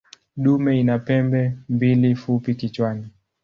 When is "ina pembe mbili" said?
0.79-2.15